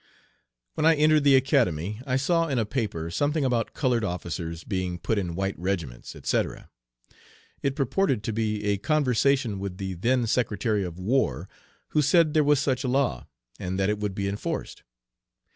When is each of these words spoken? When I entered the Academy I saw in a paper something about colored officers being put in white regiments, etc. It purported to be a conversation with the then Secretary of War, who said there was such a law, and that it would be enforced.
When 0.73 0.83
I 0.83 0.95
entered 0.95 1.23
the 1.23 1.35
Academy 1.35 2.01
I 2.07 2.15
saw 2.15 2.47
in 2.47 2.57
a 2.57 2.65
paper 2.65 3.11
something 3.11 3.45
about 3.45 3.75
colored 3.75 4.03
officers 4.03 4.63
being 4.63 4.97
put 4.97 5.19
in 5.19 5.35
white 5.35 5.53
regiments, 5.59 6.15
etc. 6.15 6.71
It 7.61 7.75
purported 7.75 8.23
to 8.23 8.33
be 8.33 8.63
a 8.63 8.77
conversation 8.79 9.59
with 9.59 9.77
the 9.77 9.93
then 9.93 10.25
Secretary 10.25 10.83
of 10.83 10.97
War, 10.97 11.47
who 11.89 12.01
said 12.01 12.33
there 12.33 12.43
was 12.43 12.59
such 12.59 12.83
a 12.83 12.87
law, 12.87 13.27
and 13.59 13.77
that 13.77 13.91
it 13.91 13.99
would 13.99 14.15
be 14.15 14.27
enforced. 14.27 14.81